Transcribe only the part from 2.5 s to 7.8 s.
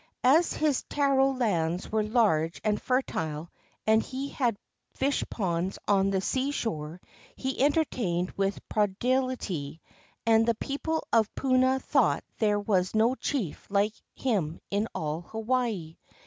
and fertile and he had fish ponds on the seashore, he